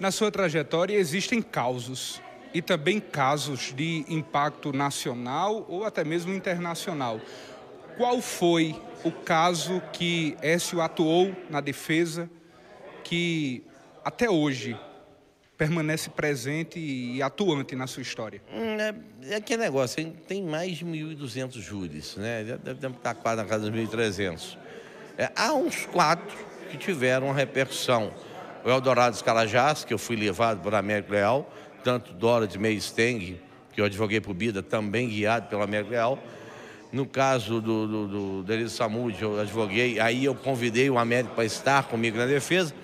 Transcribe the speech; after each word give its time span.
Na 0.00 0.12
sua 0.12 0.30
trajetória 0.30 0.96
existem 0.96 1.42
causos 1.42 2.20
e 2.54 2.62
também 2.62 3.00
casos 3.00 3.74
de 3.74 4.04
impacto 4.08 4.72
nacional 4.72 5.66
ou 5.68 5.84
até 5.84 6.04
mesmo 6.04 6.32
internacional. 6.32 7.20
Qual 7.96 8.20
foi 8.22 8.80
o 9.02 9.10
caso 9.10 9.82
que 9.92 10.36
Écio 10.40 10.80
atuou 10.80 11.34
na 11.50 11.60
defesa 11.60 12.30
que 13.02 13.64
até 14.04 14.30
hoje 14.30 14.78
permanece 15.56 16.08
presente 16.10 16.78
e 16.78 17.20
atuante 17.20 17.74
na 17.74 17.88
sua 17.88 18.02
história? 18.02 18.40
Hum, 18.52 18.76
é, 19.28 19.52
é 19.52 19.56
negócio, 19.56 20.12
tem 20.28 20.44
mais 20.44 20.76
de 20.76 20.86
1.200 20.86 21.60
júris, 21.60 22.16
né? 22.16 22.44
Deve 22.44 22.86
estar 22.86 23.14
quase 23.14 23.42
na 23.42 23.48
casa 23.48 23.68
dos 23.68 23.80
1.300. 23.80 24.56
É, 25.18 25.32
há 25.34 25.52
uns 25.52 25.86
quatro 25.86 26.38
que 26.70 26.78
tiveram 26.78 27.32
repercussão. 27.32 28.12
O 28.68 28.70
Eldorado 28.70 29.16
Escalajás, 29.16 29.82
que 29.82 29.94
eu 29.94 29.98
fui 29.98 30.14
levado 30.14 30.60
por 30.60 30.74
Américo 30.74 31.12
Leal, 31.12 31.50
tanto 31.82 32.12
Dora 32.12 32.46
de 32.46 32.58
Meisteng, 32.58 33.40
que 33.72 33.80
eu 33.80 33.86
advoguei 33.86 34.20
por 34.20 34.34
Bida, 34.34 34.62
também 34.62 35.08
guiado 35.08 35.48
pelo 35.48 35.62
Américo 35.62 35.92
Leal. 35.92 36.18
No 36.92 37.06
caso 37.06 37.62
do, 37.62 37.86
do, 38.06 38.42
do 38.42 38.68
Samud, 38.68 39.16
eu 39.22 39.40
advoguei, 39.40 39.98
aí 39.98 40.22
eu 40.22 40.34
convidei 40.34 40.90
o 40.90 40.98
Américo 40.98 41.34
para 41.34 41.46
estar 41.46 41.84
comigo 41.84 42.18
na 42.18 42.26
defesa. 42.26 42.74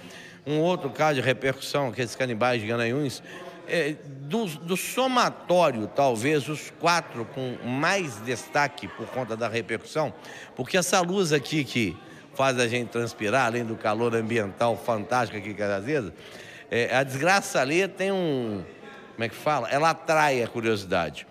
Um 0.46 0.58
outro 0.58 0.88
caso 0.88 1.16
de 1.16 1.20
repercussão, 1.20 1.88
aqueles 1.88 2.16
canibais 2.16 2.62
de 2.62 2.66
Gananhuns, 2.66 3.22
é, 3.68 3.94
do, 4.22 4.46
do, 4.46 4.78
somatório, 4.78 5.86
talvez 5.94 6.48
os 6.48 6.70
quatro 6.80 7.26
com 7.26 7.58
mais 7.62 8.16
destaque 8.22 8.88
por 8.88 9.06
conta 9.08 9.36
da 9.36 9.48
repercussão, 9.48 10.14
porque 10.56 10.78
essa 10.78 10.98
luz 11.02 11.30
aqui 11.30 11.62
que 11.62 11.94
faz 12.34 12.58
a 12.58 12.66
gente 12.66 12.88
transpirar, 12.88 13.46
além 13.46 13.64
do 13.64 13.76
calor 13.76 14.14
ambiental 14.14 14.76
fantástico 14.76 15.38
aqui 15.38 15.50
em 15.50 15.54
Cajazeiras, 15.54 16.12
é, 16.70 16.94
a 16.96 17.02
desgraça 17.02 17.60
ali 17.60 17.86
tem 17.86 18.10
um, 18.10 18.64
como 19.14 19.24
é 19.24 19.28
que 19.28 19.34
fala? 19.34 19.68
Ela 19.70 19.90
atrai 19.90 20.42
a 20.42 20.48
curiosidade. 20.48 21.26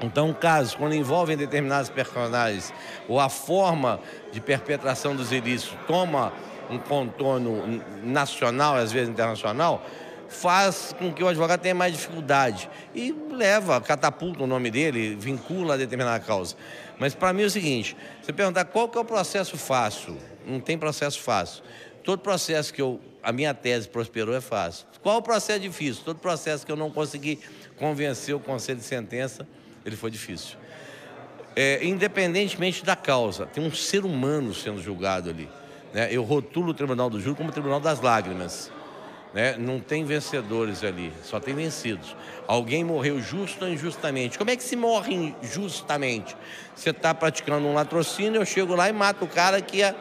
Então, 0.00 0.32
casos 0.32 0.74
quando 0.74 0.94
envolvem 0.94 1.36
determinados 1.36 1.90
personagens 1.90 2.72
ou 3.06 3.20
a 3.20 3.28
forma 3.28 4.00
de 4.32 4.40
perpetração 4.40 5.14
dos 5.14 5.30
ilícitos 5.30 5.76
toma 5.86 6.32
um 6.70 6.78
contorno 6.78 7.82
nacional, 8.02 8.76
às 8.76 8.92
vezes 8.92 9.08
internacional, 9.08 9.84
faz 10.30 10.94
com 10.98 11.12
que 11.12 11.22
o 11.22 11.28
advogado 11.28 11.60
tenha 11.60 11.74
mais 11.74 11.92
dificuldade 11.92 12.70
e 12.94 13.12
leva, 13.32 13.80
catapulta 13.80 14.44
o 14.44 14.46
nome 14.46 14.70
dele, 14.70 15.16
vincula 15.16 15.74
a 15.74 15.76
determinada 15.76 16.24
causa. 16.24 16.56
Mas 16.98 17.14
para 17.14 17.32
mim 17.32 17.42
é 17.42 17.46
o 17.46 17.50
seguinte, 17.50 17.96
você 18.22 18.32
perguntar 18.32 18.64
qual 18.66 18.88
que 18.88 18.96
é 18.96 19.00
o 19.00 19.04
processo 19.04 19.58
fácil, 19.58 20.16
não 20.46 20.60
tem 20.60 20.78
processo 20.78 21.20
fácil. 21.20 21.62
Todo 22.04 22.20
processo 22.20 22.72
que 22.72 22.80
eu, 22.80 23.00
a 23.22 23.32
minha 23.32 23.52
tese 23.52 23.88
prosperou 23.88 24.34
é 24.34 24.40
fácil. 24.40 24.86
Qual 25.02 25.18
o 25.18 25.22
processo 25.22 25.60
difícil? 25.60 26.02
Todo 26.04 26.18
processo 26.18 26.64
que 26.64 26.72
eu 26.72 26.76
não 26.76 26.90
consegui 26.90 27.38
convencer 27.76 28.34
o 28.34 28.40
conselho 28.40 28.78
de 28.78 28.84
sentença, 28.84 29.46
ele 29.84 29.96
foi 29.96 30.10
difícil. 30.10 30.56
É, 31.56 31.84
independentemente 31.84 32.84
da 32.84 32.94
causa, 32.94 33.46
tem 33.46 33.64
um 33.64 33.72
ser 33.72 34.04
humano 34.04 34.54
sendo 34.54 34.80
julgado 34.80 35.28
ali. 35.28 35.48
Né? 35.92 36.08
Eu 36.10 36.22
rotulo 36.22 36.70
o 36.70 36.74
Tribunal 36.74 37.10
do 37.10 37.20
Júri 37.20 37.36
como 37.36 37.48
o 37.48 37.52
Tribunal 37.52 37.80
das 37.80 38.00
Lágrimas. 38.00 38.70
Né? 39.32 39.56
Não 39.56 39.78
tem 39.78 40.04
vencedores 40.04 40.82
ali, 40.82 41.12
só 41.22 41.38
tem 41.38 41.54
vencidos. 41.54 42.16
Alguém 42.48 42.82
morreu 42.82 43.20
justo 43.20 43.64
ou 43.64 43.70
injustamente. 43.70 44.36
Como 44.36 44.50
é 44.50 44.56
que 44.56 44.62
se 44.62 44.74
morre 44.74 45.34
injustamente? 45.42 46.36
Você 46.74 46.90
está 46.90 47.14
praticando 47.14 47.66
um 47.66 47.74
latrocínio, 47.74 48.40
eu 48.40 48.46
chego 48.46 48.74
lá 48.74 48.88
e 48.88 48.92
mato 48.92 49.24
o 49.24 49.28
cara 49.28 49.60
que 49.60 49.78
ia 49.78 49.94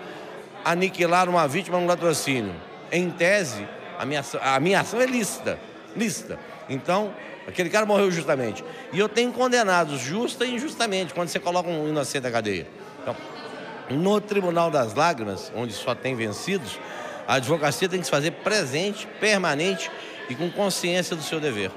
aniquilar 0.65 1.29
uma 1.29 1.47
vítima 1.47 1.79
no 1.79 1.85
latrocínio. 1.85 2.55
Em 2.91 3.09
tese, 3.11 3.67
a 3.99 4.05
minha, 4.05 4.23
a 4.41 4.59
minha 4.59 4.79
ação 4.79 4.99
é 4.99 5.05
lícita. 5.05 5.59
Lícita. 5.95 6.39
Então, 6.67 7.13
aquele 7.47 7.69
cara 7.69 7.85
morreu 7.85 8.09
justamente. 8.09 8.63
E 8.91 8.99
eu 8.99 9.07
tenho 9.07 9.31
condenados 9.31 9.99
justa 9.99 10.43
e 10.43 10.55
injustamente, 10.55 11.13
quando 11.13 11.29
você 11.29 11.39
coloca 11.39 11.69
um 11.69 11.87
inocente 11.87 12.23
na 12.23 12.31
cadeia. 12.31 12.67
Então, 13.01 13.15
no 13.91 14.19
Tribunal 14.21 14.71
das 14.71 14.93
Lágrimas, 14.93 15.51
onde 15.55 15.73
só 15.73 15.93
tem 15.93 16.15
vencidos, 16.15 16.79
a 17.29 17.35
advocacia 17.35 17.87
tem 17.87 17.99
que 17.99 18.05
se 18.05 18.11
fazer 18.11 18.31
presente, 18.31 19.07
permanente 19.19 19.91
e 20.27 20.33
com 20.33 20.49
consciência 20.49 21.15
do 21.15 21.21
seu 21.21 21.39
dever. 21.39 21.69